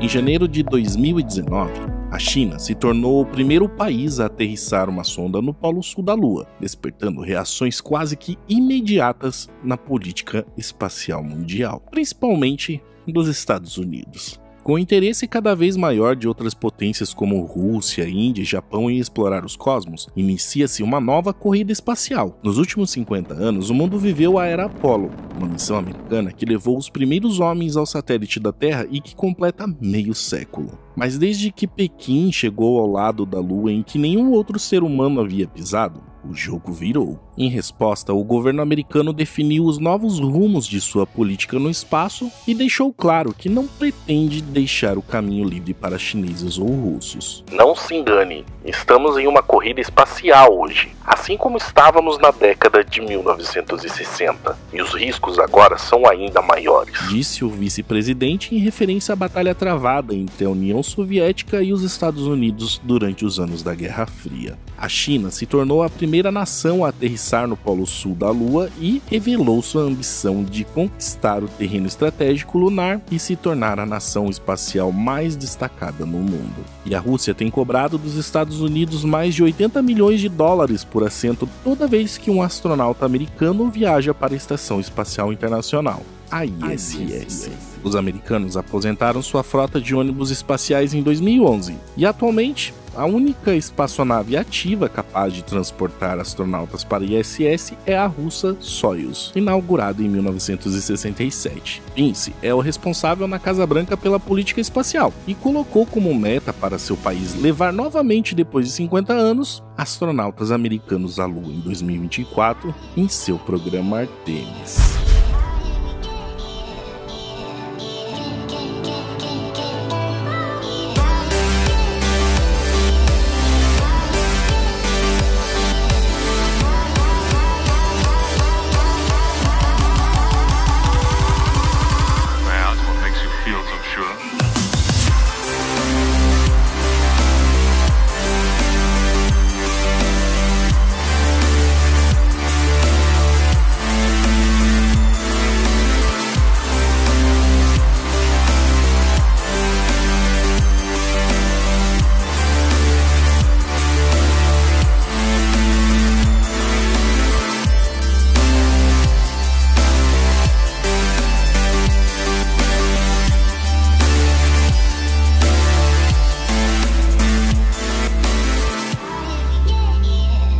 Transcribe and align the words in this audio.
Em 0.00 0.08
janeiro 0.08 0.46
de 0.46 0.62
2019, 0.62 1.72
a 2.12 2.20
China 2.20 2.60
se 2.60 2.72
tornou 2.72 3.20
o 3.20 3.26
primeiro 3.26 3.68
país 3.68 4.20
a 4.20 4.26
aterrissar 4.26 4.88
uma 4.88 5.02
sonda 5.02 5.42
no 5.42 5.52
Polo 5.52 5.82
Sul 5.82 6.04
da 6.04 6.14
Lua, 6.14 6.46
despertando 6.60 7.20
reações 7.20 7.80
quase 7.80 8.16
que 8.16 8.38
imediatas 8.48 9.48
na 9.60 9.76
política 9.76 10.46
espacial 10.56 11.24
mundial, 11.24 11.82
principalmente 11.90 12.80
dos 13.08 13.26
Estados 13.26 13.76
Unidos. 13.76 14.40
Com 14.68 14.74
o 14.74 14.78
interesse 14.78 15.26
cada 15.26 15.56
vez 15.56 15.78
maior 15.78 16.14
de 16.14 16.28
outras 16.28 16.52
potências 16.52 17.14
como 17.14 17.40
Rússia, 17.40 18.06
Índia 18.06 18.42
e 18.42 18.44
Japão 18.44 18.90
em 18.90 18.98
explorar 18.98 19.42
os 19.42 19.56
cosmos, 19.56 20.10
inicia-se 20.14 20.82
uma 20.82 21.00
nova 21.00 21.32
corrida 21.32 21.72
espacial. 21.72 22.38
Nos 22.42 22.58
últimos 22.58 22.90
50 22.90 23.32
anos, 23.32 23.70
o 23.70 23.74
mundo 23.74 23.98
viveu 23.98 24.38
a 24.38 24.44
Era 24.44 24.66
Apollo, 24.66 25.10
uma 25.38 25.48
missão 25.48 25.78
americana 25.78 26.34
que 26.34 26.44
levou 26.44 26.76
os 26.76 26.90
primeiros 26.90 27.40
homens 27.40 27.78
ao 27.78 27.86
satélite 27.86 28.38
da 28.38 28.52
Terra 28.52 28.86
e 28.90 29.00
que 29.00 29.16
completa 29.16 29.66
meio 29.80 30.14
século. 30.14 30.78
Mas 30.94 31.16
desde 31.16 31.50
que 31.50 31.66
Pequim 31.66 32.30
chegou 32.30 32.78
ao 32.78 32.90
lado 32.90 33.24
da 33.24 33.40
Lua 33.40 33.72
em 33.72 33.82
que 33.82 33.96
nenhum 33.96 34.32
outro 34.32 34.58
ser 34.58 34.82
humano 34.82 35.22
havia 35.22 35.48
pisado, 35.48 36.02
o 36.24 36.34
jogo 36.34 36.72
virou. 36.72 37.18
Em 37.36 37.48
resposta, 37.48 38.12
o 38.12 38.24
governo 38.24 38.62
americano 38.62 39.12
definiu 39.12 39.64
os 39.64 39.78
novos 39.78 40.18
rumos 40.18 40.66
de 40.66 40.80
sua 40.80 41.06
política 41.06 41.58
no 41.58 41.70
espaço 41.70 42.30
e 42.46 42.54
deixou 42.54 42.92
claro 42.92 43.32
que 43.32 43.48
não 43.48 43.66
pretende 43.66 44.40
deixar 44.40 44.98
o 44.98 45.02
caminho 45.02 45.48
livre 45.48 45.74
para 45.74 45.98
chineses 45.98 46.58
ou 46.58 46.68
russos. 46.68 47.44
Não 47.52 47.74
se 47.74 47.94
engane, 47.94 48.44
estamos 48.68 49.16
em 49.16 49.26
uma 49.26 49.42
corrida 49.42 49.80
espacial 49.80 50.58
hoje, 50.58 50.92
assim 51.06 51.36
como 51.36 51.56
estávamos 51.56 52.18
na 52.18 52.30
década 52.30 52.84
de 52.84 53.00
1960, 53.00 54.58
e 54.72 54.82
os 54.82 54.92
riscos 54.92 55.38
agora 55.38 55.78
são 55.78 56.06
ainda 56.06 56.42
maiores. 56.42 56.94
Disse 57.08 57.44
o 57.44 57.48
vice-presidente 57.48 58.54
em 58.54 58.58
referência 58.58 59.12
à 59.12 59.16
batalha 59.16 59.54
travada 59.54 60.14
entre 60.14 60.44
a 60.44 60.50
União 60.50 60.82
Soviética 60.82 61.62
e 61.62 61.72
os 61.72 61.82
Estados 61.82 62.26
Unidos 62.26 62.80
durante 62.84 63.24
os 63.24 63.40
anos 63.40 63.62
da 63.62 63.74
Guerra 63.74 64.06
Fria. 64.06 64.58
A 64.76 64.88
China 64.88 65.30
se 65.30 65.44
tornou 65.44 65.82
a 65.82 65.90
primeira 65.90 66.30
nação 66.30 66.84
a 66.84 66.90
aterrissar 66.90 67.48
no 67.48 67.56
Polo 67.56 67.86
Sul 67.86 68.14
da 68.14 68.30
Lua 68.30 68.70
e 68.78 69.02
revelou 69.08 69.60
sua 69.60 69.82
ambição 69.82 70.44
de 70.44 70.64
conquistar 70.64 71.42
o 71.42 71.48
terreno 71.48 71.86
estratégico 71.86 72.58
lunar 72.58 73.00
e 73.10 73.18
se 73.18 73.34
tornar 73.34 73.80
a 73.80 73.86
nação 73.86 74.28
espacial 74.28 74.92
mais 74.92 75.34
destacada 75.34 76.06
no 76.06 76.18
mundo. 76.18 76.64
E 76.84 76.94
a 76.94 77.00
Rússia 77.00 77.34
tem 77.34 77.50
cobrado 77.50 77.98
dos 77.98 78.14
Estados 78.14 78.57
Unidos 78.60 79.04
mais 79.04 79.34
de 79.34 79.42
80 79.42 79.80
milhões 79.82 80.20
de 80.20 80.28
dólares 80.28 80.84
por 80.84 81.04
assento 81.04 81.48
toda 81.64 81.86
vez 81.86 82.18
que 82.18 82.30
um 82.30 82.42
astronauta 82.42 83.06
americano 83.06 83.70
viaja 83.70 84.12
para 84.12 84.34
a 84.34 84.36
Estação 84.36 84.80
Espacial 84.80 85.32
Internacional 85.32 86.02
a 86.30 86.44
ISS. 86.44 87.50
Os 87.82 87.94
americanos 87.94 88.56
aposentaram 88.56 89.22
sua 89.22 89.42
frota 89.42 89.80
de 89.80 89.94
ônibus 89.94 90.30
espaciais 90.30 90.94
em 90.94 91.02
2011 91.02 91.76
e 91.96 92.04
atualmente 92.04 92.74
a 92.98 93.06
única 93.06 93.54
espaçonave 93.54 94.36
ativa 94.36 94.88
capaz 94.88 95.32
de 95.32 95.44
transportar 95.44 96.18
astronautas 96.18 96.82
para 96.82 97.04
a 97.04 97.06
ISS 97.06 97.74
é 97.86 97.96
a 97.96 98.06
russa 98.06 98.56
Soyuz, 98.58 99.30
inaugurada 99.36 100.02
em 100.02 100.08
1967. 100.08 101.80
Vince 101.94 102.34
é 102.42 102.52
o 102.52 102.58
responsável 102.58 103.28
na 103.28 103.38
Casa 103.38 103.64
Branca 103.64 103.96
pela 103.96 104.18
política 104.18 104.60
espacial 104.60 105.14
e 105.28 105.34
colocou 105.34 105.86
como 105.86 106.12
meta 106.12 106.52
para 106.52 106.76
seu 106.76 106.96
país 106.96 107.40
levar 107.40 107.72
novamente, 107.72 108.34
depois 108.34 108.66
de 108.66 108.72
50 108.72 109.12
anos, 109.12 109.62
astronautas 109.76 110.50
americanos 110.50 111.20
à 111.20 111.26
Lua 111.26 111.52
em 111.52 111.60
2024 111.60 112.74
em 112.96 113.08
seu 113.08 113.38
programa 113.38 114.00
Artemis. 114.00 115.07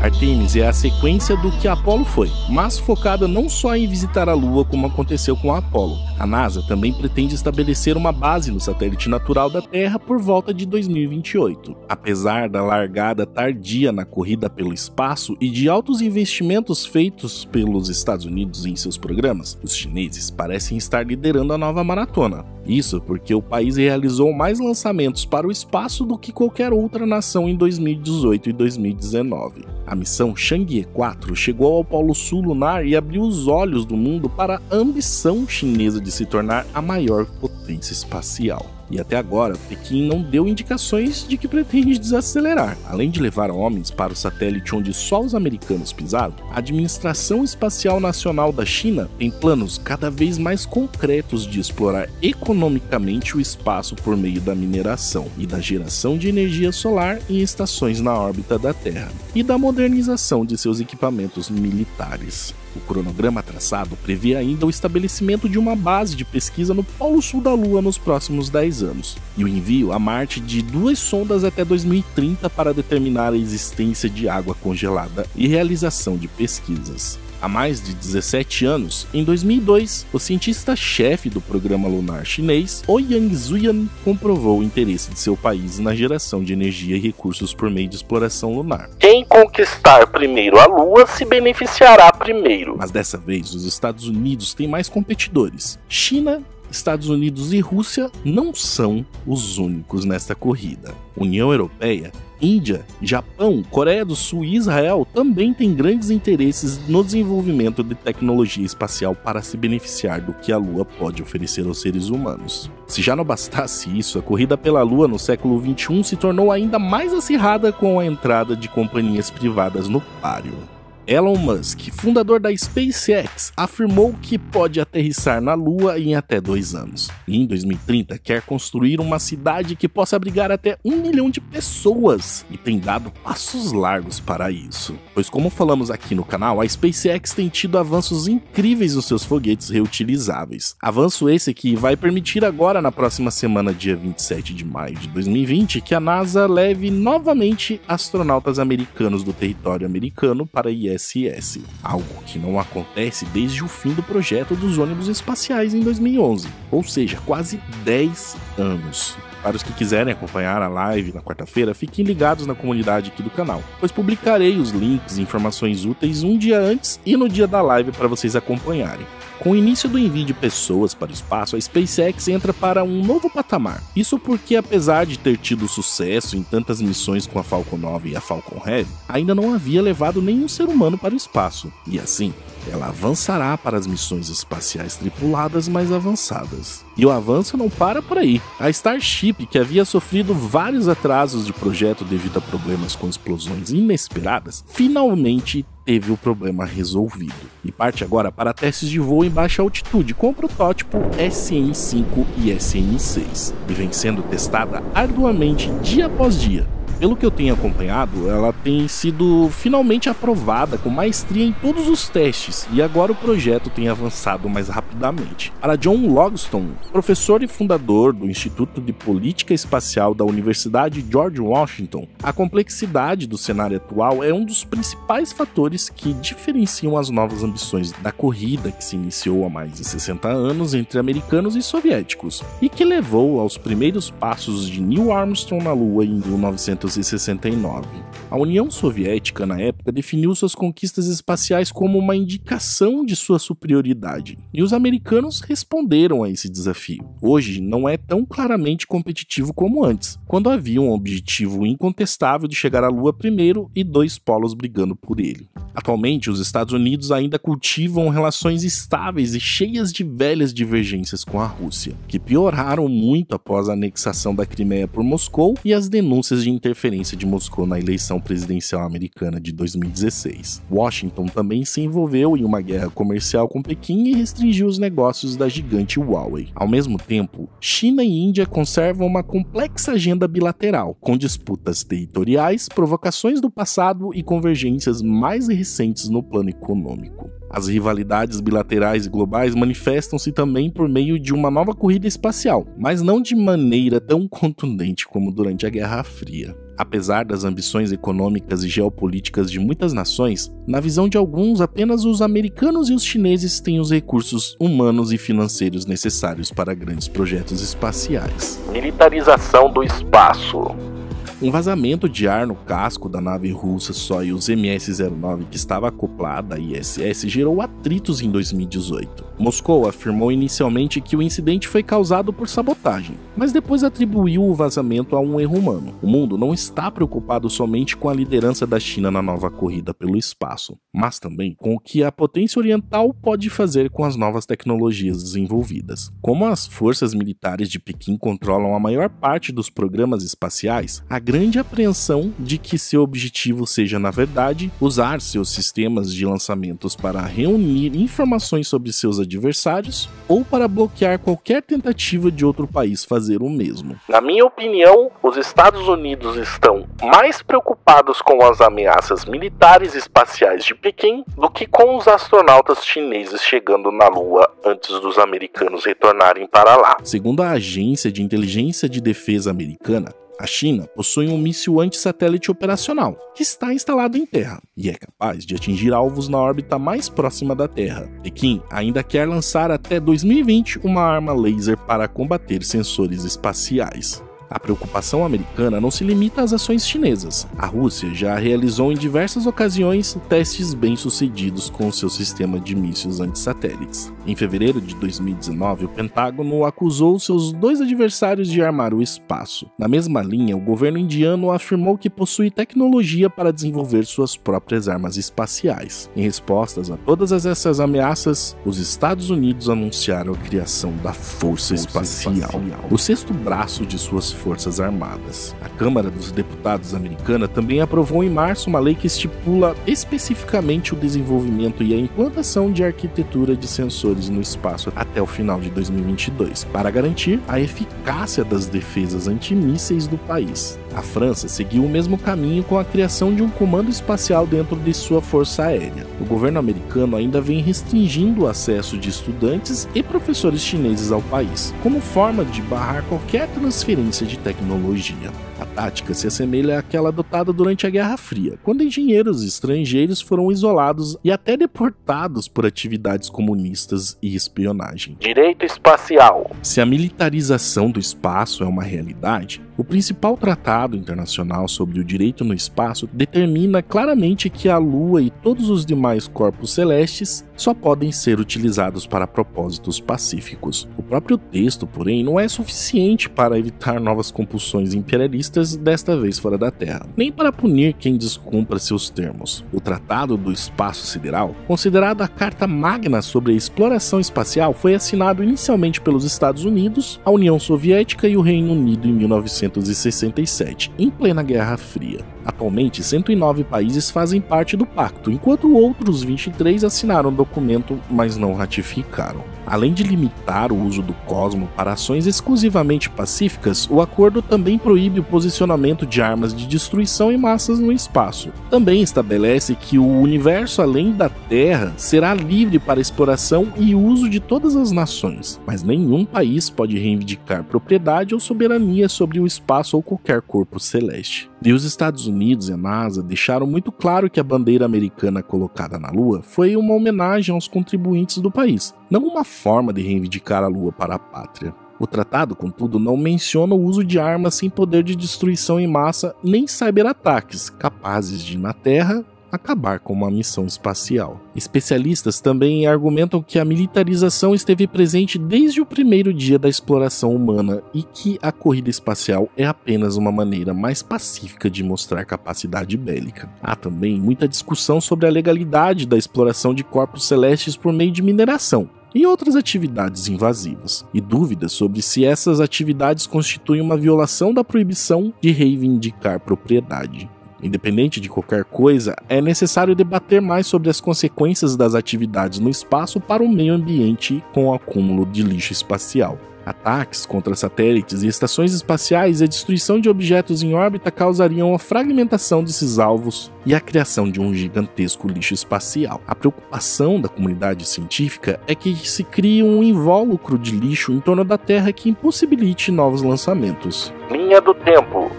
Artemis 0.01 0.55
é 0.55 0.65
a 0.65 0.73
sequência 0.73 1.37
do 1.37 1.51
que 1.51 1.67
Apollo 1.67 2.05
foi, 2.05 2.31
mas 2.49 2.79
focada 2.79 3.27
não 3.27 3.49
só 3.49 3.75
em 3.75 3.89
visitar 3.89 4.29
a 4.29 4.33
Lua 4.33 4.65
como 4.65 4.87
aconteceu 4.87 5.37
com 5.37 5.53
a 5.53 5.59
Apollo. 5.59 5.99
A 6.17 6.25
NASA 6.25 6.63
também 6.63 6.93
pretende 6.93 7.35
estabelecer 7.35 7.97
uma 7.97 8.13
base 8.13 8.53
no 8.53 8.61
satélite 8.61 9.09
natural 9.09 9.51
da 9.51 9.61
Terra 9.61 9.99
por 9.99 10.21
volta 10.21 10.55
de 10.55 10.67
2028. 10.67 11.77
Apesar 11.89 12.49
da 12.49 12.63
largada 12.63 13.27
tardia 13.27 13.91
na 13.91 14.05
corrida 14.05 14.49
pelo 14.49 14.73
espaço 14.73 15.37
e 15.41 15.51
de 15.51 15.69
altos 15.69 16.01
investimentos 16.01 16.87
feitos 16.87 17.45
pelos 17.45 17.89
Estados 17.89 18.25
Unidos 18.25 18.67
em 18.67 18.77
seus 18.77 18.97
programas, 18.97 19.59
os 19.65 19.75
chineses 19.75 20.31
parecem 20.31 20.79
estar 20.79 21.05
liderando 21.05 21.53
a 21.53 21.59
nova 21.59 21.83
maratona. 21.83 22.45
Isso 22.65 23.01
porque 23.01 23.35
o 23.35 23.43
país 23.43 23.77
realizou 23.77 24.33
mais 24.33 24.61
lançamentos 24.61 25.25
para 25.25 25.47
o 25.47 25.51
espaço 25.51 26.05
do 26.05 26.17
que 26.17 26.31
qualquer 26.31 26.73
outra 26.73 27.05
nação 27.05 27.49
em 27.49 27.57
2018 27.57 28.51
e 28.51 28.53
2019. 28.53 29.78
A 29.89 29.95
missão 29.95 30.37
Chang'e 30.37 30.85
4 30.85 31.35
chegou 31.35 31.79
ao 31.79 31.83
Polo 31.83 32.15
Sul 32.15 32.43
lunar 32.43 32.85
e 32.85 32.95
abriu 32.95 33.23
os 33.23 33.49
olhos 33.49 33.87
do 33.87 33.97
mundo 33.97 34.29
para 34.29 34.57
a 34.57 34.77
ambição 34.77 35.49
chinesa 35.49 35.99
de 35.99 36.11
se 36.11 36.27
tornar 36.27 36.67
a 36.75 36.83
maior 36.83 37.25
potência 37.41 37.95
espacial. 37.95 38.78
E 38.91 39.01
até 39.01 39.17
agora, 39.17 39.57
Pequim 39.69 40.07
não 40.07 40.23
deu 40.23 40.49
indicações 40.49 41.27
de 41.29 41.37
que 41.37 41.49
pretende 41.49 41.99
desacelerar. 41.99 42.77
Além 42.87 43.11
de 43.11 43.21
levar 43.21 43.51
homens 43.51 43.91
para 43.91 44.13
o 44.13 44.17
satélite 44.17 44.75
onde 44.75 44.93
só 44.93 45.21
os 45.21 45.35
americanos 45.35 45.93
pisaram, 45.93 46.35
a 46.51 46.59
Administração 46.59 47.45
Espacial 47.45 48.01
Nacional 48.01 48.53
da 48.53 48.65
China 48.65 49.09
tem 49.19 49.31
planos 49.31 49.79
cada 49.79 50.11
vez 50.11 50.39
mais 50.39 50.65
concretos 50.65 51.47
de 51.47 51.61
explorar 51.61 52.09
economicamente 52.23 53.37
o 53.37 53.41
espaço 53.41 53.95
por 53.97 54.17
meio 54.17 54.41
da 54.41 54.55
mineração 54.55 55.27
e 55.37 55.47
da 55.47 55.61
geração 55.61 56.17
de 56.17 56.29
energia 56.29 56.73
solar 56.73 57.19
em 57.29 57.39
estações 57.41 58.01
na 58.01 58.15
órbita 58.15 58.59
da 58.59 58.73
Terra 58.73 59.13
e 59.35 59.43
da 59.43 59.59
modernização 59.59 60.45
de 60.45 60.57
seus 60.57 60.81
equipamentos 60.81 61.51
militares. 61.51 62.55
O 62.77 62.81
cronograma 62.81 63.43
traçado 63.43 63.97
prevê 63.97 64.37
ainda 64.37 64.67
o 64.67 64.71
estabelecimento 64.71 65.49
de 65.49 65.59
uma 65.59 65.75
base 65.75 66.15
de 66.15 66.25
pesquisa 66.25 66.75
no 66.75 66.85
Polo 66.85 67.21
Sul 67.21 67.41
da 67.41 67.53
Lua 67.53 67.83
nos 67.83 67.99
próximos 67.99 68.51
10 68.51 68.78
anos, 68.83 69.17
e 69.37 69.45
o 69.45 69.49
envio 69.49 69.93
a 69.93 69.99
Marte 69.99 70.41
de 70.41 70.63
duas 70.63 70.99
sondas 70.99 71.45
até 71.45 71.65
2030 71.65 72.49
para 72.51 72.75
determinar 72.75 73.33
a 73.33 73.37
existência 73.37 74.09
de 74.09 74.29
água 74.29 74.55
congelada 74.55 75.27
e 75.37 75.47
realização 75.47 76.17
de 76.17 76.29
pesquisas 76.29 77.19
há 77.41 77.49
mais 77.49 77.81
de 77.81 77.95
17 77.95 78.65
anos, 78.65 79.07
em 79.13 79.25
2002, 79.25 80.07
o 80.13 80.19
cientista-chefe 80.19 81.31
do 81.31 81.41
programa 81.41 81.89
lunar 81.89 82.25
chinês, 82.25 82.83
Ouyang 82.87 83.35
Zuyan, 83.35 83.87
comprovou 84.05 84.59
o 84.59 84.63
interesse 84.63 85.11
de 85.11 85.19
seu 85.19 85.37
país 85.37 85.79
na 85.79 85.95
geração 85.95 86.43
de 86.43 86.53
energia 86.53 86.97
e 86.97 87.01
recursos 87.01 87.55
por 87.55 87.71
meio 87.71 87.89
de 87.89 87.97
exploração 87.97 88.55
lunar. 88.55 88.91
Quem 88.99 89.25
conquistar 89.25 90.07
primeiro 90.09 90.59
a 90.59 90.67
Lua 90.67 91.07
se 91.07 91.25
beneficiará 91.25 92.13
primeiro. 92.13 92.77
Mas 92.77 92.91
dessa 92.91 93.19
vez, 93.19 93.55
os 93.55 93.65
Estados 93.65 94.09
Unidos 94.09 94.55
têm 94.55 94.69
mais 94.69 94.89
competidores. 94.89 95.79
China 95.89 96.43
Estados 96.71 97.09
Unidos 97.09 97.53
e 97.53 97.61
Rússia 97.61 98.11
não 98.25 98.55
são 98.55 99.05
os 99.27 99.59
únicos 99.59 100.05
nesta 100.05 100.35
corrida. 100.35 100.95
União 101.17 101.51
Europeia 101.51 102.13
Índia, 102.41 102.87
Japão, 103.03 103.63
Coreia 103.69 104.05
do 104.05 104.15
Sul 104.15 104.45
e 104.45 104.57
Israel 104.57 105.07
também 105.13 105.53
têm 105.53 105.75
grandes 105.75 106.11
interesses 106.11 106.81
no 106.89 107.03
desenvolvimento 107.03 107.83
de 107.83 107.95
tecnologia 107.95 108.65
espacial 108.65 109.15
para 109.15 109.43
se 109.43 109.57
beneficiar 109.57 110.21
do 110.21 110.33
que 110.33 110.53
a 110.53 110.57
Lua 110.57 110.85
pode 110.85 111.23
oferecer 111.23 111.67
aos 111.67 111.81
seres 111.81 112.09
humanos. 112.09 112.71
Se 112.87 113.03
já 113.03 113.17
não 113.17 113.25
bastasse 113.25 113.97
isso, 113.97 114.19
a 114.19 114.23
corrida 114.23 114.57
pela 114.57 114.83
Lua 114.83 115.09
no 115.09 115.19
século 115.19 115.61
XXI 115.61 116.05
se 116.05 116.17
tornou 116.17 116.53
ainda 116.53 116.79
mais 116.79 117.13
acirrada 117.13 117.73
com 117.73 117.99
a 117.99 118.07
entrada 118.07 118.55
de 118.55 118.69
companhias 118.69 119.31
privadas 119.31 119.89
no 119.89 120.01
páreo. 120.23 120.78
Elon 121.11 121.39
Musk, 121.39 121.89
fundador 121.91 122.39
da 122.39 122.55
SpaceX, 122.55 123.51
afirmou 123.57 124.13
que 124.21 124.37
pode 124.37 124.79
aterrissar 124.79 125.41
na 125.41 125.55
Lua 125.55 125.99
em 125.99 126.15
até 126.15 126.39
dois 126.39 126.75
anos. 126.75 127.09
E 127.27 127.39
em 127.39 127.47
2030 127.47 128.19
quer 128.19 128.43
construir 128.43 129.01
uma 129.01 129.19
cidade 129.19 129.75
que 129.75 129.89
possa 129.89 130.17
abrigar 130.17 130.53
até 130.53 130.77
um 130.85 130.97
milhão 130.97 131.31
de 131.31 131.41
pessoas 131.41 132.45
e 132.51 132.59
tem 132.59 132.79
dado 132.79 133.11
passos 133.25 133.73
largos 133.73 134.21
para 134.21 134.51
isso. 134.51 134.99
Pois, 135.15 135.31
como 135.31 135.49
falamos 135.49 135.91
aqui 135.91 136.15
no 136.15 136.27
canal, 136.27 136.61
a 136.61 136.69
SpaceX 136.69 137.33
tem 137.33 137.49
tido 137.49 137.79
avanços 137.79 138.29
incríveis 138.29 138.95
nos 138.95 139.07
seus 139.07 139.25
foguetes 139.25 139.71
reutilizáveis. 139.71 140.77
Avanço 140.83 141.31
esse 141.31 141.55
que 141.55 141.75
vai 141.75 141.97
permitir 141.97 142.45
agora, 142.45 142.83
na 142.83 142.93
próxima 142.93 143.31
semana, 143.31 143.73
dia 143.73 143.97
27 143.97 144.53
de 144.53 144.63
maio 144.63 144.97
de 144.97 145.09
2020, 145.09 145.81
que 145.81 145.95
a 145.95 146.01
NASA 146.01 146.47
leve 146.47 146.91
novamente 146.91 147.81
astronautas 147.89 148.59
americanos 148.59 149.25
do 149.25 149.33
território 149.33 149.87
americano 149.87 150.47
para 150.47 150.69
a 150.69 150.73
ISS, 150.99 151.61
algo 151.83 152.23
que 152.27 152.39
não 152.39 152.59
acontece 152.59 153.25
desde 153.27 153.63
o 153.63 153.69
fim 153.69 153.93
do 153.93 154.03
projeto 154.03 154.55
dos 154.55 154.79
ônibus 154.79 155.09
espaciais 155.09 155.75
em 155.75 155.81
2011, 155.81 156.49
ou 156.71 156.83
seja, 156.83 157.19
quase 157.25 157.61
10 157.85 158.37
anos. 158.59 159.17
Para 159.43 159.57
os 159.57 159.63
que 159.63 159.73
quiserem 159.73 160.13
acompanhar 160.13 160.61
a 160.61 160.69
live 160.69 161.13
na 161.13 161.21
quarta-feira, 161.21 161.75
fiquem 161.75 162.05
ligados 162.05 162.47
na 162.47 162.55
comunidade 162.55 163.11
aqui 163.11 163.23
do 163.23 163.31
canal, 163.31 163.63
pois 163.79 163.93
publicarei 163.93 164.59
os 164.59 164.71
links 164.71 165.17
e 165.17 165.23
informações 165.23 165.85
úteis 165.85 166.23
um 166.23 166.37
dia 166.37 166.59
antes 166.59 167.01
e 167.07 167.17
no 167.17 167.29
dia 167.29 167.47
da 167.47 167.63
live 167.63 167.93
para 167.93 168.09
vocês 168.09 168.35
acompanharem. 168.35 169.07
Com 169.39 169.51
o 169.51 169.57
início 169.57 169.89
do 169.89 169.99
envio 169.99 170.25
de 170.25 170.35
pessoas 170.35 170.95
para 170.95 171.11
o 171.11 171.15
espaço, 171.15 171.55
a 171.55 171.61
SpaceX 171.61 172.27
entra 172.27 172.53
para 172.53 172.83
um 172.83 173.05
novo 173.05 173.31
patamar. 173.31 173.81
Isso 173.95 174.19
porque, 174.19 174.57
apesar 174.57 175.07
de 175.07 175.17
ter 175.17 175.37
tido 175.37 175.69
sucesso 175.69 176.37
em 176.37 176.43
tantas 176.43 176.83
missões 176.83 177.25
com 177.25 177.39
a 177.39 177.45
Falcon 177.45 177.77
9 177.77 178.11
e 178.11 178.17
a 178.17 178.21
Falcon 178.21 178.61
Heavy, 178.67 178.91
ainda 179.09 179.37
não 179.37 179.55
havia 179.55 179.81
levado 179.81 180.21
nenhum 180.21 180.49
ser 180.49 180.65
humano 180.65 180.99
para 180.99 181.15
o 181.15 181.17
espaço. 181.17 181.73
E 181.87 182.01
assim, 182.01 182.35
ela 182.71 182.89
avançará 182.89 183.57
para 183.57 183.77
as 183.77 183.87
missões 183.87 184.29
espaciais 184.29 184.97
tripuladas 184.97 185.69
mais 185.69 185.93
avançadas. 185.93 186.85
E 186.97 187.05
o 187.05 187.11
avanço 187.11 187.57
não 187.57 187.71
para 187.71 188.03
por 188.03 188.19
aí. 188.19 188.41
A 188.59 188.69
Starship, 188.71 189.47
que 189.47 189.59
havia 189.59 189.85
sofrido 189.85 190.35
vários 190.35 190.89
atrasos 190.89 191.47
de 191.47 191.53
projeto 191.53 192.05
devido 192.05 192.39
a 192.39 192.41
problemas 192.41 192.95
com 192.95 193.09
explosões 193.09 193.71
inesperadas, 193.71 194.65
finalmente 194.69 195.65
teve 195.85 196.13
o 196.13 196.19
problema 196.19 196.67
resolvido 196.67 197.33
e 197.65 197.73
parte 197.73 198.05
agora 198.05 198.31
para 198.31 198.53
testes 198.53 198.91
de 198.91 198.99
voo 198.99 199.25
em 199.25 199.31
baixa 199.31 199.63
altitude 199.63 200.13
com 200.13 200.29
o 200.29 200.35
protótipo 200.35 200.99
SN5 201.17 202.27
e 202.37 202.51
SN6 202.51 203.55
e 203.67 203.73
vem 203.73 203.91
sendo 203.91 204.23
testada 204.23 204.83
arduamente 204.95 205.71
dia 205.81 206.05
após 206.05 206.39
dia 206.39 206.78
pelo 206.99 207.17
que 207.17 207.25
eu 207.25 207.31
tenho 207.31 207.55
acompanhado, 207.55 208.29
ela 208.29 208.53
tem 208.53 208.89
sido 208.89 209.49
finalmente 209.53 210.09
aprovada 210.09 210.77
com 210.77 210.91
maestria 210.91 211.45
em 211.45 211.53
todos 211.53 211.89
os 211.89 212.09
testes 212.09 212.67
e 212.73 212.83
agora 212.83 213.13
o 213.13 213.15
projeto 213.15 213.71
tem 213.71 213.89
avançado 213.89 214.49
mais 214.49 214.69
rapidamente. 214.69 215.53
Para 215.61 215.77
John 215.77 216.09
Logston, 216.13 216.71
professor 216.91 217.43
e 217.43 217.49
fundador 217.49 218.13
do 218.13 218.29
Instituto 218.29 218.81
de 218.81 218.93
Política 218.93 219.55
Espacial 219.55 220.15
da 220.15 220.25
Universidade 220.25 221.05
George 221.09 221.41
Washington, 221.41 222.09
a 222.23 222.33
complexidade 222.33 223.27
do 223.27 223.39
cenário 223.39 223.77
atual 223.77 224.25
é 224.25 224.33
um 224.33 224.45
dos 224.45 224.65
principais 224.65 225.33
fatores 225.33 225.89
que 225.89 226.13
diferenciam 226.15 226.97
as 226.97 227.11
novas 227.11 227.45
ambições 227.45 227.93
da 227.93 228.11
corrida 228.11 228.73
que 228.73 228.83
se 228.83 228.97
iniciou 228.97 229.45
há 229.47 229.49
mais 229.49 229.73
de 229.73 229.85
60 229.85 230.29
anos 230.29 230.75
entre 230.75 230.99
americanos 230.99 231.55
e 231.55 231.63
soviéticos 231.63 232.43
e 232.61 232.69
que 232.69 232.85
levou 232.85 233.41
aos 233.41 233.57
primeiros 233.57 234.11
passos 234.11 234.69
de 234.69 234.81
Neil 234.81 235.13
Armstrong 235.13 235.63
na 235.63 235.73
Lua 235.73 236.05
em 236.05 236.15
1900 236.15 236.88
1969. 236.89 237.87
A 238.31 238.37
União 238.37 238.71
Soviética, 238.71 239.47
na 239.47 239.61
época, 239.61 239.93
definiu 239.93 240.35
suas 240.35 240.55
conquistas 240.55 241.07
espaciais 241.07 241.71
como 241.71 241.99
uma 241.99 242.17
indicação 242.17 243.05
de 243.05 243.15
sua 243.15 243.39
superioridade, 243.39 244.39
e 244.53 244.63
os 244.63 244.73
americanos 244.73 245.41
responderam 245.41 246.23
a 246.23 246.31
esse 246.31 246.49
desafio. 246.49 247.09
Hoje 247.21 247.61
não 247.61 247.89
é 247.89 247.97
tão 247.97 248.25
claramente 248.25 248.87
competitivo 248.87 249.53
como 249.53 249.85
antes, 249.85 250.19
quando 250.27 250.51
havia 250.51 250.81
um 250.81 250.91
objetivo 250.91 251.67
incontestável 251.67 252.49
de 252.49 252.57
chegar 252.57 252.85
à 252.85 252.89
Lua 252.89 253.13
primeiro 253.13 253.71
e 253.75 253.85
dois 253.85 254.19
polos 254.19 254.55
brigando 254.55 254.97
por 254.97 255.21
ele. 255.21 255.49
Atualmente, 255.79 256.29
os 256.29 256.41
Estados 256.41 256.75
Unidos 256.75 257.13
ainda 257.13 257.39
cultivam 257.39 258.09
relações 258.09 258.65
estáveis 258.65 259.37
e 259.37 259.39
cheias 259.39 259.93
de 259.93 260.03
velhas 260.03 260.53
divergências 260.53 261.23
com 261.23 261.41
a 261.41 261.47
Rússia, 261.47 261.95
que 262.09 262.19
pioraram 262.19 262.89
muito 262.89 263.37
após 263.37 263.69
a 263.69 263.75
anexação 263.75 264.35
da 264.35 264.45
Crimeia 264.45 264.89
por 264.89 265.05
Moscou 265.05 265.57
e 265.65 265.73
as 265.73 265.89
denúncias 265.89 266.43
de 266.43 266.51
interferência 266.51 267.17
de 267.17 267.25
Moscou 267.25 267.65
na 267.65 267.79
eleição 267.79 268.21
presidencial 268.21 268.83
americana 268.83 269.41
de 269.41 269.53
2016. 269.53 270.63
Washington 270.69 271.27
também 271.27 271.65
se 271.65 271.81
envolveu 271.81 272.37
em 272.37 272.43
uma 272.43 272.61
guerra 272.61 272.91
comercial 272.91 273.47
com 273.47 273.63
Pequim 273.63 274.09
e 274.09 274.15
restringiu 274.15 274.67
os 274.67 274.79
negócios 274.79 275.37
da 275.37 275.49
gigante 275.49 276.01
Huawei. 276.01 276.49
Ao 276.57 276.67
mesmo 276.67 276.99
tempo, 276.99 277.49
China 277.61 278.03
e 278.03 278.19
Índia 278.19 278.47
conservam 278.47 279.07
uma 279.07 279.23
complexa 279.23 279.93
agenda 279.93 280.27
bilateral, 280.27 280.97
com 281.01 281.17
disputas 281.17 281.85
territoriais, 281.85 282.67
provocações 282.69 283.41
do 283.41 283.49
passado 283.49 284.11
e 284.13 284.25
convergências 284.25 285.01
mais 285.01 285.47
recentes 285.47 285.68
no 286.11 286.23
plano 286.23 286.51
econômico. 286.51 287.31
As 287.51 287.67
rivalidades 287.67 288.41
bilaterais 288.41 289.07
e 289.07 289.09
globais 289.09 289.55
manifestam-se 289.55 290.33
também 290.33 290.71
por 290.71 290.89
meio 290.89 291.19
de 291.19 291.33
uma 291.33 291.51
nova 291.51 291.75
corrida 291.75 292.07
espacial, 292.07 292.67
mas 292.77 293.01
não 293.01 293.23
de 293.23 293.35
maneira 293.35 294.01
tão 294.01 294.29
contundente 294.29 295.07
como 295.07 295.33
durante 295.33 295.67
a 295.67 295.71
Guerra 295.71 296.03
Fria. 296.03 296.55
Apesar 296.77 297.25
das 297.25 297.43
ambições 297.43 297.91
econômicas 297.91 298.63
e 298.63 298.69
geopolíticas 298.69 299.51
de 299.51 299.59
muitas 299.59 299.93
nações, 299.93 300.53
na 300.67 300.79
visão 300.79 301.09
de 301.09 301.17
alguns, 301.17 301.61
apenas 301.61 302.05
os 302.05 302.23
americanos 302.23 302.89
e 302.89 302.95
os 302.95 303.03
chineses 303.03 303.59
têm 303.59 303.81
os 303.81 303.91
recursos 303.91 304.55
humanos 304.61 305.13
e 305.13 305.19
financeiros 305.19 305.87
necessários 305.87 306.53
para 306.53 306.75
grandes 306.75 307.09
projetos 307.09 307.63
espaciais. 307.63 308.61
Militarização 308.73 309.73
do 309.73 309.83
espaço. 309.83 310.98
Um 311.41 311.53
vazamento 311.53 312.09
de 312.09 312.27
ar 312.27 312.49
no 312.49 312.57
casco 312.57 313.09
da 313.09 313.21
nave 313.21 313.53
russa 313.53 313.93
Soyuz 313.93 314.49
MS-09 314.49 315.45
que 315.49 315.57
estava 315.57 315.87
acoplada 315.87 316.57
à 316.57 316.59
ISS 316.59 317.29
gerou 317.29 317.63
atritos 317.63 318.21
em 318.21 318.29
2018. 318.29 319.25
Moscou 319.39 319.89
afirmou 319.89 320.33
inicialmente 320.33 321.01
que 321.01 321.15
o 321.15 321.23
incidente 321.23 321.69
foi 321.69 321.85
causado 321.85 322.33
por 322.33 322.49
sabotagem, 322.49 323.17
mas 323.39 323.53
depois 323.53 323.85
atribuiu 323.85 324.43
o 324.43 324.53
vazamento 324.53 325.15
a 325.15 325.21
um 325.21 325.39
erro 325.39 325.57
humano. 325.57 325.95
O 326.03 326.09
mundo 326.09 326.37
não 326.37 326.53
está 326.53 326.91
preocupado 326.91 327.49
somente 327.49 327.97
com 327.97 328.09
a 328.09 328.15
liderança 328.15 328.67
da 328.67 328.81
China 328.81 329.13
na 329.13 329.23
nova 329.23 329.49
corrida 329.49 329.95
pelo 329.95 330.17
espaço, 330.17 330.77
mas 330.93 331.21
também 331.21 331.55
com 331.55 331.77
o 331.77 331.79
que 331.79 332.03
a 332.03 332.11
potência 332.11 332.59
oriental 332.59 333.15
pode 333.15 333.49
fazer 333.49 333.91
com 333.91 334.03
as 334.03 334.17
novas 334.17 334.45
tecnologias 334.45 335.23
desenvolvidas. 335.23 336.11
Como 336.21 336.47
as 336.47 336.67
forças 336.67 337.15
militares 337.15 337.69
de 337.69 337.79
Pequim 337.79 338.17
controlam 338.17 338.75
a 338.75 338.81
maior 338.81 339.09
parte 339.09 339.53
dos 339.53 339.71
programas 339.71 340.25
espaciais, 340.25 341.05
a 341.09 341.21
grande 341.21 341.61
apreensão 341.61 342.33
de 342.41 342.59
que 342.59 342.77
seu 342.77 343.03
objetivo 343.03 343.69
seja, 343.69 344.01
na 344.01 344.11
verdade, 344.11 344.73
usar 344.81 345.21
seus 345.21 345.51
sistemas 345.51 346.13
de 346.13 346.27
lançamentos 346.27 346.97
para 346.97 347.25
reunir 347.25 347.97
informações 347.97 348.67
sobre 348.67 348.93
seus 348.93 349.21
adversários 349.21 350.09
ou 350.27 350.45
para 350.45 350.67
bloquear 350.67 351.21
qualquer 351.21 351.63
tentativa 351.63 352.33
de 352.33 352.45
outro 352.45 352.67
país 352.67 353.05
fazer 353.05 353.28
o 353.37 353.51
mesmo. 353.51 353.99
Na 354.09 354.21
minha 354.21 354.45
opinião, 354.45 355.11
os 355.23 355.37
Estados 355.37 355.87
Unidos 355.89 356.37
estão 356.37 356.87
mais 357.03 357.43
preocupados 357.43 358.23
com 358.23 358.43
as 358.45 358.61
ameaças 358.61 359.25
militares 359.25 359.95
espaciais 359.95 360.65
de 360.65 360.75
Pequim 360.75 361.25
do 361.37 361.51
que 361.51 361.67
com 361.67 361.97
os 361.97 362.09
astronautas 362.09 362.85
chineses 362.85 363.43
chegando 363.43 363.91
na 363.93 364.09
Lua 364.09 364.51
antes 364.65 365.01
dos 365.01 365.19
americanos 365.19 365.85
retornarem 365.85 366.47
para 366.47 366.77
lá. 366.77 366.97
Segundo 367.03 367.43
a 367.43 367.51
Agência 367.51 368.11
de 368.11 368.23
Inteligência 368.23 368.89
de 368.89 369.01
Defesa 369.01 369.51
Americana, 369.51 370.15
a 370.39 370.47
China 370.47 370.87
possui 370.95 371.29
um 371.29 371.39
míssil 371.39 371.81
anti-satélite 371.81 372.51
operacional, 372.51 373.17
que 373.35 373.43
está 373.43 373.73
instalado 373.73 374.17
em 374.17 374.25
terra 374.25 374.63
e 374.77 374.89
é 374.89 374.95
capaz 374.95 375.45
de 375.45 375.55
atingir 375.55 375.93
alvos 375.93 376.29
na 376.29 376.39
órbita 376.39 376.79
mais 376.79 377.09
próxima 377.09 377.55
da 377.55 377.67
Terra. 377.67 378.09
Pequim 378.23 378.63
ainda 378.71 379.03
quer 379.03 379.27
lançar 379.27 379.71
até 379.71 379.99
2020 379.99 380.79
uma 380.85 381.03
arma 381.03 381.33
laser 381.33 381.77
para 381.77 382.07
combater 382.07 382.63
sensores 382.63 383.25
espaciais. 383.25 384.23
A 384.51 384.59
preocupação 384.59 385.25
americana 385.25 385.81
não 385.81 385.91
se 385.91 386.05
limita 386.05 386.43
às 386.43 386.53
ações 386.53 386.87
chinesas. 386.87 387.47
A 387.59 387.67
Rússia 387.67 388.13
já 388.15 388.37
realizou 388.37 388.91
em 388.91 388.97
diversas 388.97 389.47
ocasiões 389.47 390.17
testes 390.29 390.75
bem-sucedidos 390.75 391.69
com 391.69 391.91
seu 391.93 392.09
sistema 392.09 392.59
de 392.59 392.75
mísseis 392.75 393.21
antissatélites. 393.21 394.13
Em 394.27 394.35
fevereiro 394.35 394.81
de 394.81 394.95
2019, 394.95 395.87
o 395.87 395.89
Pentágono 395.89 396.65
acusou 396.65 397.19
seus 397.19 397.53
dois 397.53 397.81
adversários 397.81 398.49
de 398.49 398.63
armar 398.63 398.95
o 398.95 399.03
espaço. 399.03 399.71
Na 399.79 399.89
mesma 399.89 400.23
linha, 400.23 400.57
o 400.57 400.61
governo 400.61 400.99
indiano 400.99 401.51
afirmou 401.51 401.99
que 401.99 402.11
possui 402.11 402.51
tecnologia 402.51 403.29
para 403.29 403.53
desenvolver 403.53 404.05
suas 404.05 404.37
próprias 404.37 404.89
armas 404.89 405.17
espaciais. 405.17 406.11
Em 406.17 406.23
respostas 406.23 406.91
a 406.91 406.97
todas 406.97 407.33
essas 407.33 407.81
ameaças, 407.81 408.57
os 408.65 408.79
Estados 408.79 409.31
Unidos 409.31 409.69
anunciaram 409.69 410.33
a 410.33 410.37
criação 410.37 410.93
da 411.03 411.13
Força, 411.13 411.49
Força 411.49 411.75
Espacial, 411.75 412.35
Espacial, 412.35 412.85
o 412.91 412.99
sexto 412.99 413.33
braço 413.33 413.87
de 413.87 413.99
suas 413.99 414.33
Forças 414.39 414.81
Armadas. 414.81 415.55
A 415.63 415.69
Câmara 415.69 416.11
dos 416.11 416.33
Deputados 416.33 416.95
americana 416.95 417.47
também 417.47 417.81
aprovou 417.81 418.25
em 418.25 418.31
março 418.31 418.71
uma 418.71 418.79
lei 418.79 418.95
que 418.95 419.07
estipula 419.07 419.77
especificamente 419.87 420.95
o 420.95 420.97
desenvolvimento 420.97 421.83
e 421.83 421.93
a 421.93 421.99
implantação 421.99 422.73
de 422.73 422.83
arquitetura 422.83 423.55
de 423.55 423.67
sensores 423.67 424.29
no 424.29 424.41
espaço 424.41 424.93
até 424.97 425.21
o 425.21 425.27
final 425.27 425.61
de 425.61 425.69
2022, 425.71 426.65
para 426.65 426.91
garantir 426.91 427.41
a 427.47 427.61
eficácia 427.61 428.45
das 428.45 428.67
defesas 428.67 429.29
antimísseis 429.29 430.07
do 430.07 430.17
país. 430.17 430.79
A 430.99 431.03
França 431.03 431.47
seguiu 431.47 431.85
o 431.85 431.89
mesmo 431.89 432.19
caminho 432.19 432.65
com 432.65 432.77
a 432.77 432.85
criação 432.85 433.33
de 433.33 433.41
um 433.41 433.49
comando 433.49 433.89
espacial 433.89 434.45
dentro 434.45 434.75
de 434.75 434.93
sua 434.93 435.23
força 435.23 435.67
aérea. 435.67 436.05
O 436.21 436.25
governo 436.25 436.59
americano 436.59 437.17
ainda 437.17 437.41
vem 437.41 437.61
restringindo 437.61 438.43
o 438.43 438.47
acesso 438.49 438.99
de 438.99 439.09
estudantes 439.09 439.89
e 439.95 440.03
professores 440.03 440.61
chineses 440.61 441.13
ao 441.13 441.23
país, 441.23 441.73
como 441.85 442.01
forma 442.01 442.45
de 442.45 442.61
barrar 442.63 443.05
qualquer 443.05 443.47
transferência 443.51 444.27
de 444.27 444.37
tecnologia. 444.41 445.31
A 445.61 445.67
tática 445.67 446.13
se 446.15 446.27
assemelha 446.27 446.81
àquela 446.81 447.11
adotada 447.11 447.53
durante 447.53 447.87
a 447.87 447.91
Guerra 447.91 448.17
Fria, 448.17 448.59
quando 448.65 448.83
engenheiros 448.83 449.45
estrangeiros 449.45 450.21
foram 450.21 450.51
isolados 450.51 451.17
e 451.23 451.31
até 451.31 451.57
deportados 451.57 452.49
por 452.49 452.67
atividades 452.67 453.31
comunistas 453.31 454.19
e 454.21 454.35
espionagem. 454.35 455.17
Direito 455.21 455.65
espacial. 455.65 456.51
Se 456.61 456.81
a 456.81 456.87
militarização 456.87 457.89
do 457.89 458.01
espaço 458.01 458.65
é 458.65 458.67
uma 458.67 458.83
realidade, 458.83 459.68
o 459.79 459.85
principal 459.85 460.37
tratado 460.37 460.97
internacional 460.97 461.69
sobre 461.69 462.01
o 462.01 462.05
direito 462.05 462.45
no 462.45 462.53
espaço 462.53 463.09
determina 463.13 463.81
claramente 463.81 464.51
que 464.51 464.69
a 464.69 464.77
Lua 464.77 465.23
e 465.23 465.31
todos 465.31 465.71
os 465.71 465.87
demais 465.87 466.27
corpos 466.27 466.73
celestes 466.73 467.47
só 467.57 467.73
podem 467.73 468.11
ser 468.11 468.41
utilizados 468.41 469.07
para 469.07 469.27
propósitos 469.27 470.01
pacíficos. 470.01 470.89
O 470.97 471.03
próprio 471.03 471.39
texto, 471.39 471.87
porém, 471.87 472.25
não 472.25 472.41
é 472.41 472.49
suficiente 472.49 473.31
para 473.31 473.59
evitar 473.59 474.01
novas 474.01 474.33
compulsões 474.33 474.95
imperialistas, 474.95 475.77
desta 475.77 476.17
vez 476.17 476.41
fora 476.41 476.59
da 476.59 476.73
Terra, 476.73 477.07
nem 477.17 477.31
para 477.31 477.53
punir 477.53 477.95
quem 477.95 478.17
descumpra 478.17 478.81
seus 478.81 479.09
termos. 479.09 479.65
O 479.73 479.81
Tratado 479.81 480.37
do 480.37 480.51
Espaço 480.51 481.07
Sideral, 481.07 481.55
considerado 481.69 482.23
a 482.23 482.29
carta 482.29 482.67
magna 482.67 483.23
sobre 483.23 483.53
a 483.53 483.57
exploração 483.57 484.19
espacial, 484.19 484.73
foi 484.73 484.95
assinado 484.95 485.43
inicialmente 485.45 486.01
pelos 486.01 486.25
Estados 486.25 486.65
Unidos, 486.65 487.21
a 487.25 487.31
União 487.31 487.61
Soviética 487.61 488.27
e 488.27 488.37
o 488.37 488.41
Reino 488.41 488.73
Unido 488.73 489.07
em 489.07 489.13
1900 489.13 489.68
1967, 489.69 490.93
em 490.99 491.11
plena 491.11 491.43
Guerra 491.43 491.77
Fria. 491.77 492.21
Atualmente, 492.49 493.03
109 493.03 493.63
países 493.63 494.11
fazem 494.11 494.41
parte 494.41 494.75
do 494.75 494.87
pacto, 494.87 495.31
enquanto 495.31 495.77
outros 495.77 496.23
23 496.23 496.83
assinaram 496.83 497.29
o 497.29 497.33
documento, 497.33 498.01
mas 498.11 498.39
não 498.39 498.55
ratificaram. 498.55 499.45
Além 499.67 499.93
de 499.93 500.03
limitar 500.03 500.73
o 500.73 500.83
uso 500.83 501.03
do 501.03 501.13
cosmo 501.27 501.69
para 501.77 501.93
ações 501.93 502.27
exclusivamente 502.27 503.11
pacíficas, 503.11 503.87
o 503.91 504.01
acordo 504.01 504.41
também 504.41 504.79
proíbe 504.79 505.21
o 505.21 505.25
posicionamento 505.25 506.07
de 506.07 506.23
armas 506.23 506.55
de 506.55 506.67
destruição 506.67 507.31
em 507.31 507.37
massas 507.37 507.79
no 507.79 507.93
espaço. 507.93 508.49
Também 508.71 509.03
estabelece 509.03 509.75
que 509.75 509.99
o 509.99 510.07
universo 510.07 510.81
além 510.81 511.13
da 511.13 511.29
Terra 511.29 511.93
será 511.99 512.33
livre 512.33 512.79
para 512.79 512.99
exploração 512.99 513.69
e 513.77 513.95
uso 513.95 514.27
de 514.27 514.41
todas 514.41 514.75
as 514.75 514.91
nações, 514.91 515.61
mas 515.67 515.83
nenhum 515.83 516.25
país 516.25 516.71
pode 516.71 516.99
reivindicar 516.99 517.63
propriedade 517.63 518.33
ou 518.33 518.41
soberania 518.41 519.07
sobre 519.07 519.39
o 519.39 519.47
espaço 519.47 519.99
ou 519.99 520.03
qualquer 520.03 520.41
corpo 520.41 520.81
celeste. 520.81 521.51
E 521.63 521.73
os 521.73 521.85
Estados 521.85 522.27
Unidos 522.27 522.38
e 522.69 522.73
a 522.73 522.77
NASA 522.77 523.23
deixaram 523.23 523.67
muito 523.67 523.91
claro 523.91 524.31
que 524.31 524.41
a 524.41 524.45
bandeira 524.45 524.85
americana 524.85 525.43
colocada 525.43 525.99
na 525.99 526.11
Lua 526.11 526.43
foi 526.43 526.77
uma 526.77 526.95
homenagem 526.95 527.55
aos 527.55 527.67
contribuintes 527.67 528.39
do 528.39 528.51
país, 528.51 528.95
não 529.11 529.27
uma 529.27 529.45
forma 529.45 529.93
de 529.93 530.03
reivindicar 530.03 530.63
a 530.63 530.69
Lua 530.69 530.93
para 530.93 531.17
a 531.17 531.19
pátria. 531.19 531.75
O 532.01 532.07
tratado, 532.07 532.55
contudo, 532.55 532.99
não 532.99 533.17
menciona 533.17 533.75
o 533.75 533.83
uso 533.83 534.05
de 534.05 534.21
armas 534.21 534.55
sem 534.55 534.71
poder 534.71 535.03
de 535.03 535.17
destruição 535.17 535.81
em 535.81 535.87
massa 535.87 536.35
nem 536.45 536.67
cyberataques 536.67 537.69
capazes 537.71 538.41
de, 538.41 538.57
na 538.57 538.73
Terra, 538.73 539.25
acabar 539.51 539.99
com 540.01 540.13
uma 540.13 540.31
missão 540.31 540.67
espacial. 540.67 541.41
Especialistas 541.55 542.41
também 542.41 542.87
argumentam 542.87 543.43
que 543.43 543.59
a 543.59 543.65
militarização 543.65 544.55
esteve 544.55 544.87
presente 544.87 545.39
desde 545.39 545.81
o 545.81 545.87
primeiro 545.87 546.33
dia 546.33 546.59
da 546.59 546.69
exploração 546.69 547.35
humana 547.35 547.83
e 547.93 548.03
que 548.03 548.39
a 548.43 548.53
corrida 548.53 548.91
espacial 548.91 549.49
é 549.57 549.67
apenas 549.67 550.17
uma 550.17 550.33
maneira 550.33 550.73
mais 550.75 551.03
pacífica 551.03 551.71
de 551.71 551.83
mostrar 551.83 552.25
capacidade 552.25 552.97
bélica. 552.97 553.49
Há 553.63 553.75
também 553.75 554.21
muita 554.21 554.49
discussão 554.49 555.01
sobre 555.01 555.27
a 555.27 555.31
legalidade 555.31 556.07
da 556.07 556.17
exploração 556.17 556.75
de 556.75 556.85
corpos 556.85 557.27
celestes 557.27 557.77
por 557.77 557.93
meio 557.93 558.11
de 558.11 558.23
mineração, 558.23 558.89
e 559.15 559.27
outras 559.27 559.57
atividades 559.57 560.29
invasivas, 560.29 561.05
e 561.13 561.21
dúvidas 561.21 561.73
sobre 561.73 562.03
se 562.03 562.25
essas 562.25 562.61
atividades 562.61 563.27
constituem 563.27 563.81
uma 563.81 563.97
violação 563.97 564.53
da 564.53 564.63
proibição 564.63 565.33
de 565.41 565.51
reivindicar 565.51 566.41
propriedade. 566.41 567.29
Independente 567.63 568.21
de 568.21 568.29
qualquer 568.29 568.65
coisa, 568.65 569.17
é 569.29 569.41
necessário 569.41 569.95
debater 569.95 570.41
mais 570.41 570.67
sobre 570.67 570.89
as 570.89 571.01
consequências 571.01 571.77
das 571.77 571.95
atividades 571.95 572.59
no 572.59 572.71
espaço 572.71 573.21
para 573.21 573.43
o 573.43 573.49
meio 573.49 573.75
ambiente 573.75 574.43
com 574.53 574.67
o 574.67 574.75
acúmulo 574.75 575.27
de 575.27 575.43
lixo 575.43 575.73
espacial. 575.73 576.39
Ataques 576.65 577.25
contra 577.25 577.55
satélites 577.55 578.23
e 578.23 578.29
estações 578.29 578.75
espaciais 578.75 579.41
e 579.41 579.45
a 579.45 579.47
destruição 579.47 579.99
de 579.99 580.11
objetos 580.11 580.63
em 580.63 580.75
órbita 580.75 581.11
causariam 581.11 581.75
a 581.75 581.79
fragmentação 581.79 582.63
desses 582.63 582.99
alvos 582.99 583.51
e 583.65 583.75
a 583.75 583.81
criação 583.81 584.31
de 584.31 584.39
um 584.39 584.55
gigantesco 584.55 585.27
lixo 585.27 585.55
espacial. 585.55 586.21
A 586.27 586.35
preocupação 586.35 587.19
da 587.19 587.29
comunidade 587.29 587.89
científica 587.89 588.61
é 588.67 588.75
que 588.75 588.95
se 588.95 589.25
crie 589.25 589.63
um 589.63 589.83
invólucro 589.83 590.59
de 590.59 590.73
lixo 590.73 591.11
em 591.11 591.21
torno 591.21 591.43
da 591.43 591.57
Terra 591.57 591.91
que 591.91 592.11
impossibilite 592.11 592.93
novos 592.93 593.23
lançamentos. 593.23 594.13
Linha 594.31 594.61
do 594.61 594.75
tempo. 594.75 595.31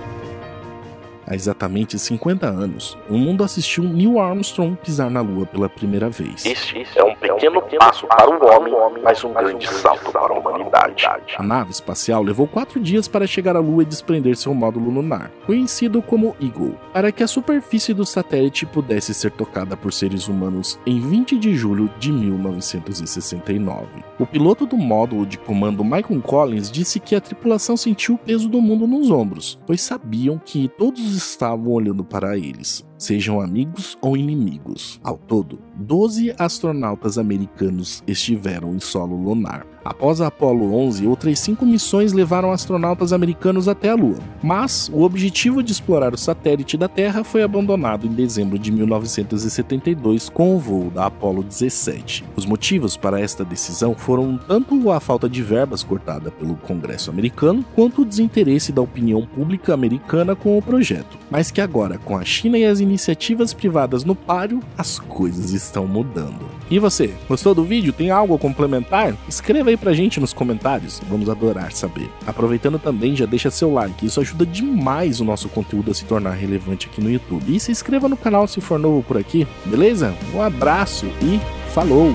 Há 1.30 1.36
exatamente 1.36 2.00
50 2.00 2.48
anos, 2.48 2.98
o 3.08 3.16
mundo 3.16 3.44
assistiu 3.44 3.84
Neil 3.84 4.20
Armstrong 4.20 4.76
pisar 4.76 5.12
na 5.12 5.22
Lua 5.22 5.46
pela 5.46 5.70
primeira 5.70 6.10
vez. 6.10 6.44
Este 6.44 6.84
é 6.96 7.04
um 7.04 7.14
pequeno 7.14 7.62
passo 7.78 8.08
para 8.08 8.28
o 8.28 8.44
homem, 8.48 8.74
mas 9.04 9.24
um 9.24 9.32
grande 9.32 9.68
salto 9.68 10.12
para 10.12 10.34
a 10.34 10.40
humanidade. 10.40 11.08
A 11.38 11.44
nave 11.44 11.70
espacial 11.70 12.24
levou 12.24 12.48
quatro 12.48 12.80
dias 12.80 13.08
para 13.08 13.28
chegar 13.28 13.56
à 13.56 13.60
Lua 13.60 13.84
e 13.84 13.86
desprender 13.86 14.36
seu 14.36 14.56
módulo 14.56 14.90
lunar, 14.90 15.30
conhecido 15.46 16.02
como 16.02 16.36
Eagle, 16.42 16.76
para 16.92 17.12
que 17.12 17.22
a 17.22 17.28
superfície 17.28 17.94
do 17.94 18.08
satélite 18.08 18.66
pudesse 18.66 19.14
ser 19.14 19.30
tocada 19.30 19.78
por 19.78 19.94
seres 19.94 20.28
humanos 20.28 20.80
em 20.84 21.00
20 21.00 21.38
de 21.38 21.56
julho 21.56 21.92
de 22.00 22.12
1969. 22.12 23.86
O 24.18 24.26
piloto 24.26 24.66
do 24.66 24.78
módulo 24.78 25.28
de 25.28 25.38
comando 25.38 25.84
Michael 25.84 26.24
Collins 26.24 26.72
disse 26.72 27.00
que 27.00 27.16
a 27.16 27.22
tripulação 27.22 27.78
sentiu 27.78 28.16
o 28.16 28.18
peso 28.18 28.50
do 28.50 28.60
mundo 28.60 28.88
nos 28.88 29.12
ombros, 29.12 29.60
pois 29.68 29.82
sabiam 29.82 30.42
que 30.44 30.68
todos 30.70 31.19
estavam 31.24 31.72
olhando 31.72 32.04
para 32.04 32.38
eles 32.38 32.84
sejam 33.00 33.42
amigos 33.42 33.98
ou 34.02 34.16
inimigos. 34.16 35.00
Ao 35.04 35.18
todo, 35.18 35.58
12 35.76 36.36
astronautas 36.38 37.18
americanos 37.18 38.04
estiveram 38.06 38.76
em 38.76 38.80
solo 38.80 39.16
lunar. 39.16 39.66
Após 39.84 40.20
a 40.22 40.28
Apollo 40.28 40.76
11, 40.76 41.08
outras 41.08 41.40
cinco 41.40 41.66
missões 41.66 42.12
levaram 42.14 42.52
astronautas 42.52 43.14
americanos 43.14 43.68
até 43.68 43.90
a 43.90 43.96
Lua, 43.96 44.20
mas 44.44 44.90
o 44.94 45.02
objetivo 45.02 45.64
de 45.64 45.72
explorar 45.72 46.14
o 46.14 46.18
satélite 46.18 46.78
da 46.78 46.88
Terra 46.88 47.24
foi 47.24 47.42
abandonado 47.42 48.06
em 48.06 48.12
dezembro 48.12 48.60
de 48.60 48.72
1972 48.72 50.30
com 50.30 50.56
o 50.56 50.60
voo 50.60 50.92
da 50.92 51.06
Apollo 51.06 51.44
17. 51.44 52.26
Os 52.36 52.46
motivos 52.46 52.98
para 52.98 53.20
esta 53.20 53.46
decisão 53.46 53.96
foram 53.96 54.38
tanto 54.38 54.92
a 54.92 55.00
falta 55.00 55.30
de 55.30 55.42
verbas 55.42 55.82
cortada 55.82 56.30
pelo 56.30 56.56
Congresso 56.56 57.10
americano, 57.10 57.66
quanto 57.74 58.02
o 58.02 58.06
desinteresse 58.06 58.72
da 58.72 58.82
opinião 58.82 59.26
pública 59.26 59.74
americana 59.74 60.36
com 60.36 60.58
o 60.58 60.62
projeto, 60.62 61.18
mas 61.32 61.52
que 61.52 61.62
agora, 61.62 61.98
com 61.98 62.18
a 62.18 62.26
China 62.26 62.58
e 62.58 62.66
as 62.66 62.82
iniciativas 62.90 63.54
privadas 63.54 64.04
no 64.04 64.16
páreo, 64.16 64.60
as 64.78 65.00
coisas 65.00 65.52
estão 65.52 65.88
mudando. 65.88 66.50
E 66.70 66.80
você, 66.80 67.14
gostou 67.28 67.56
do 67.56 67.64
vídeo? 67.64 67.94
Tem 67.94 68.10
algo 68.10 68.36
a 68.36 68.40
complementar? 68.40 69.16
Escreva 69.28 69.70
aí 69.70 69.78
pra 69.78 69.94
gente 69.94 70.20
nos 70.20 70.34
comentários, 70.34 71.02
vamos 71.10 71.30
adorar 71.30 71.72
saber. 71.72 72.10
Aproveitando 72.26 72.80
também, 72.80 73.16
já 73.16 73.26
deixa 73.26 73.50
seu 73.50 73.72
like, 73.74 74.06
isso 74.06 74.20
ajuda 74.20 74.46
demais 74.46 75.22
o 75.22 75.26
nosso 75.26 75.48
conteúdo 75.50 75.92
a 75.92 75.94
se 75.94 76.06
tornar 76.06 76.32
relevante 76.32 76.88
aqui 76.88 77.02
no 77.02 77.12
YouTube. 77.12 77.56
E 77.56 77.60
se 77.60 77.72
inscreva 77.72 78.10
no 78.10 78.18
canal 78.18 78.48
se 78.48 78.60
for 78.60 78.80
novo 78.80 79.04
por 79.04 79.18
aqui, 79.18 79.48
beleza? 79.66 80.14
Um 80.34 80.42
abraço 80.42 81.06
e 81.22 81.40
falou! 81.72 82.14